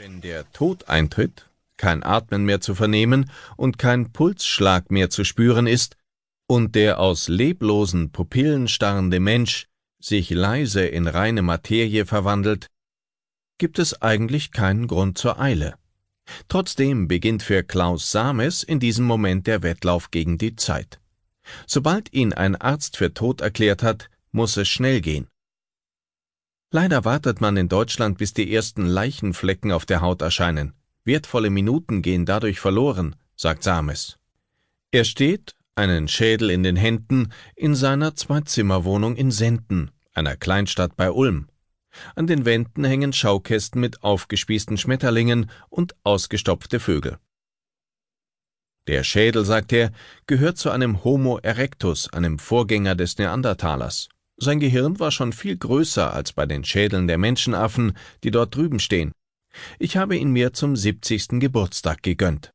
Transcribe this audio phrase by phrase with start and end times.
[0.00, 5.66] Wenn der Tod eintritt, kein Atmen mehr zu vernehmen und kein Pulsschlag mehr zu spüren
[5.66, 5.96] ist,
[6.46, 9.66] und der aus leblosen Pupillen starrende Mensch
[10.00, 12.68] sich leise in reine Materie verwandelt,
[13.58, 15.74] gibt es eigentlich keinen Grund zur Eile.
[16.46, 21.00] Trotzdem beginnt für Klaus Sames in diesem Moment der Wettlauf gegen die Zeit.
[21.66, 25.26] Sobald ihn ein Arzt für tot erklärt hat, muss es schnell gehen.
[26.70, 30.74] Leider wartet man in Deutschland, bis die ersten Leichenflecken auf der Haut erscheinen.
[31.04, 34.18] Wertvolle Minuten gehen dadurch verloren, sagt Sames.
[34.90, 41.10] Er steht, einen Schädel in den Händen, in seiner Zweizimmerwohnung in Senden, einer Kleinstadt bei
[41.10, 41.48] Ulm.
[42.14, 47.18] An den Wänden hängen Schaukästen mit aufgespießten Schmetterlingen und ausgestopfte Vögel.
[48.88, 49.92] Der Schädel, sagt er,
[50.26, 54.08] gehört zu einem Homo erectus, einem Vorgänger des Neandertalers.
[54.40, 58.78] Sein Gehirn war schon viel größer als bei den Schädeln der Menschenaffen, die dort drüben
[58.78, 59.12] stehen.
[59.80, 61.40] Ich habe ihn mir zum 70.
[61.40, 62.52] Geburtstag gegönnt.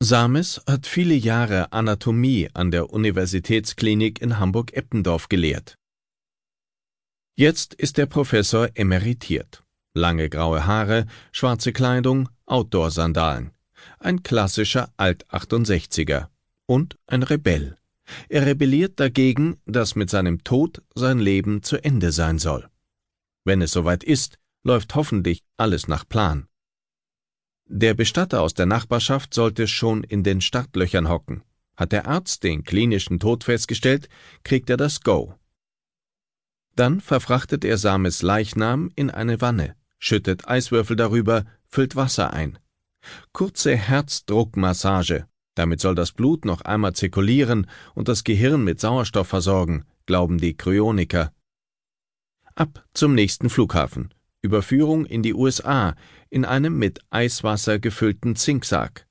[0.00, 5.76] Sames hat viele Jahre Anatomie an der Universitätsklinik in Hamburg-Eppendorf gelehrt.
[7.36, 9.62] Jetzt ist der Professor emeritiert.
[9.94, 13.52] Lange graue Haare, schwarze Kleidung, Outdoor-Sandalen.
[14.00, 16.28] Ein klassischer Alt-68er.
[16.66, 17.77] Und ein Rebell.
[18.28, 22.68] Er rebelliert dagegen, dass mit seinem Tod sein Leben zu Ende sein soll.
[23.44, 26.48] Wenn es soweit ist, läuft hoffentlich alles nach Plan.
[27.66, 31.42] Der Bestatter aus der Nachbarschaft sollte schon in den Startlöchern hocken.
[31.76, 34.08] Hat der Arzt den klinischen Tod festgestellt,
[34.42, 35.34] kriegt er das Go.
[36.74, 42.58] Dann verfrachtet er Sames Leichnam in eine Wanne, schüttet Eiswürfel darüber, füllt Wasser ein.
[43.32, 49.84] Kurze Herzdruckmassage, damit soll das Blut noch einmal zirkulieren und das Gehirn mit Sauerstoff versorgen,
[50.06, 51.32] glauben die Kryoniker.
[52.54, 54.14] Ab zum nächsten Flughafen.
[54.40, 55.94] Überführung in die USA
[56.30, 59.06] in einem mit Eiswasser gefüllten Zinksarg.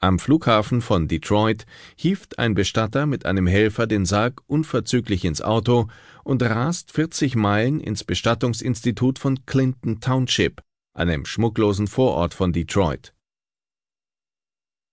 [0.00, 1.66] Am Flughafen von Detroit
[1.96, 5.88] hieft ein Bestatter mit einem Helfer den Sarg unverzüglich ins Auto
[6.22, 10.62] und rast 40 Meilen ins Bestattungsinstitut von Clinton Township,
[10.94, 13.12] einem schmucklosen Vorort von Detroit.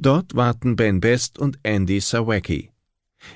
[0.00, 2.70] Dort warten Ben Best und Andy Sawacki.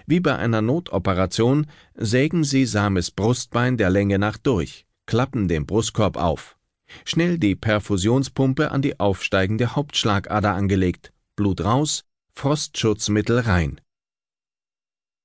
[0.07, 6.17] Wie bei einer Notoperation sägen sie Sames Brustbein der Länge nach durch, klappen den Brustkorb
[6.17, 6.57] auf.
[7.05, 13.81] Schnell die Perfusionspumpe an die aufsteigende Hauptschlagader angelegt, Blut raus, Frostschutzmittel rein.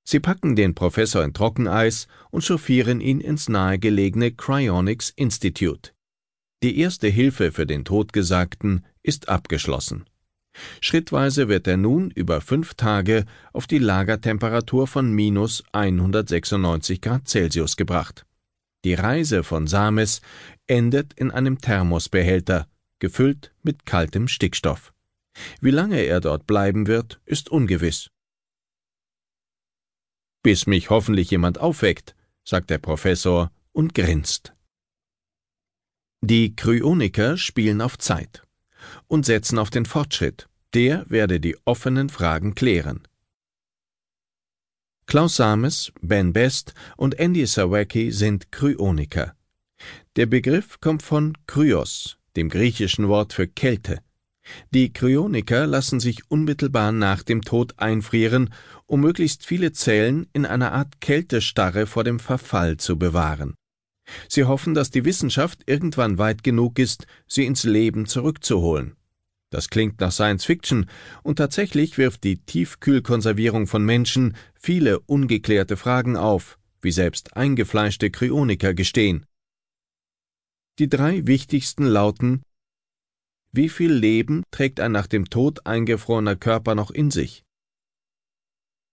[0.03, 5.91] Sie packen den Professor in Trockeneis und chauffieren ihn ins nahegelegene Cryonics Institute.
[6.63, 10.05] Die erste Hilfe für den Todgesagten ist abgeschlossen.
[10.81, 17.77] Schrittweise wird er nun über fünf Tage auf die Lagertemperatur von minus 196 Grad Celsius
[17.77, 18.25] gebracht.
[18.85, 20.21] Die Reise von Sames
[20.67, 22.67] endet in einem Thermosbehälter,
[22.99, 24.93] gefüllt mit kaltem Stickstoff.
[25.61, 28.09] Wie lange er dort bleiben wird, ist ungewiss.
[30.43, 34.53] Bis mich hoffentlich jemand aufweckt, sagt der Professor und grinst.
[36.21, 38.46] Die Kryoniker spielen auf Zeit
[39.07, 40.47] und setzen auf den Fortschritt.
[40.73, 43.07] Der werde die offenen Fragen klären.
[45.05, 49.33] Klaus Sames, Ben Best und Andy Sawacki sind Kryoniker.
[50.17, 53.99] Der Begriff kommt von Kryos, dem griechischen Wort für Kälte.
[54.73, 58.53] Die Kryoniker lassen sich unmittelbar nach dem Tod einfrieren,
[58.85, 63.55] um möglichst viele Zellen in einer Art Kältestarre vor dem Verfall zu bewahren.
[64.29, 68.95] Sie hoffen, dass die Wissenschaft irgendwann weit genug ist, sie ins Leben zurückzuholen.
[69.49, 70.89] Das klingt nach Science Fiction,
[71.23, 78.73] und tatsächlich wirft die Tiefkühlkonservierung von Menschen viele ungeklärte Fragen auf, wie selbst eingefleischte Kryoniker
[78.73, 79.25] gestehen.
[80.79, 82.43] Die drei wichtigsten lauten
[83.51, 87.43] Wie viel Leben trägt ein nach dem Tod eingefrorener Körper noch in sich?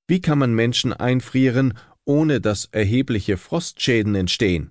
[0.07, 4.71] Wie kann man Menschen einfrieren, ohne dass erhebliche Frostschäden entstehen?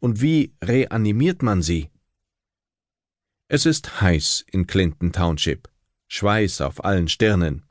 [0.00, 1.90] Und wie reanimiert man sie?
[3.48, 5.68] Es ist heiß in Clinton Township.
[6.08, 7.64] Schweiß auf allen Stirnen.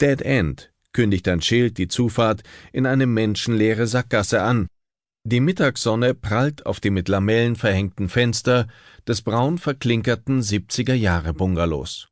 [0.00, 2.42] Dead End kündigt ein Schild die Zufahrt
[2.72, 4.68] in eine menschenleere Sackgasse an.
[5.24, 8.68] Die Mittagssonne prallt auf die mit Lamellen verhängten Fenster
[9.06, 12.08] des braun verklinkerten 70er Jahre Bungalows.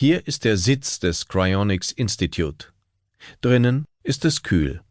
[0.00, 2.72] Hier ist der Sitz des Cryonics Institute.
[3.40, 4.82] Drinnen ist es kühl.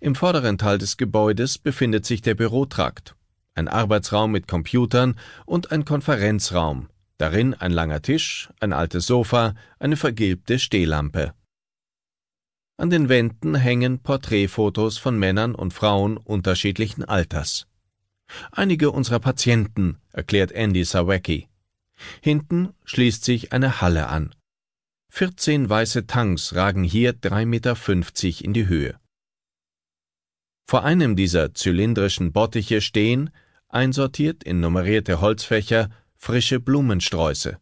[0.00, 3.16] Im vorderen Teil des Gebäudes befindet sich der Bürotrakt,
[3.54, 5.16] ein Arbeitsraum mit Computern
[5.46, 6.88] und ein Konferenzraum,
[7.18, 11.34] darin ein langer Tisch, ein altes Sofa, eine vergilbte Stehlampe.
[12.76, 17.68] An den Wänden hängen Porträtfotos von Männern und Frauen unterschiedlichen Alters.
[18.50, 21.48] Einige unserer Patienten, erklärt Andy Sawecki.
[22.20, 24.34] Hinten schließt sich eine Halle an.
[25.10, 28.98] 14 weiße Tanks ragen hier 3,50 Meter in die Höhe.
[30.66, 33.30] Vor einem dieser zylindrischen Bottiche stehen,
[33.68, 37.58] einsortiert in nummerierte Holzfächer, frische Blumensträuße.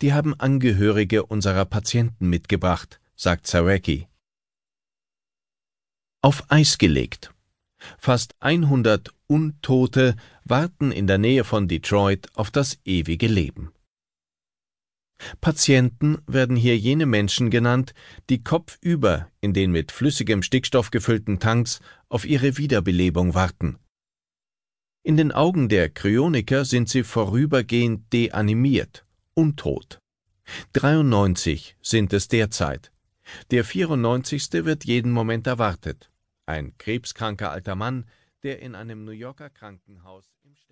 [0.00, 4.08] Die haben Angehörige unserer Patienten mitgebracht, sagt Zareki.
[6.22, 7.34] Auf Eis gelegt.
[7.98, 10.14] Fast 100 Untote
[10.44, 13.72] warten in der Nähe von Detroit auf das ewige Leben.
[15.40, 17.94] Patienten werden hier jene Menschen genannt,
[18.30, 23.78] die kopfüber in den mit flüssigem Stickstoff gefüllten Tanks auf ihre Wiederbelebung warten.
[25.04, 29.04] In den Augen der Kryoniker sind sie vorübergehend deanimiert,
[29.34, 29.98] untot.
[30.74, 32.92] 93 sind es derzeit.
[33.50, 34.64] Der 94.
[34.64, 36.10] wird jeden Moment erwartet.
[36.46, 38.06] Ein krebskranker alter Mann,
[38.42, 40.71] der in einem New Yorker Krankenhaus im Sterben.